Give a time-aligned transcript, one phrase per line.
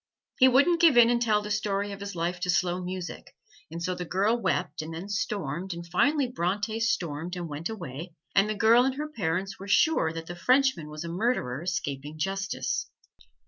[0.39, 3.35] He wouldn't give in and tell the story of his life to slow music,
[3.69, 8.15] and so the girl wept and then stormed, and finally Bronte stormed and went away,
[8.33, 12.17] and the girl and her parents were sure that the Frenchman was a murderer escaping
[12.17, 12.89] justice.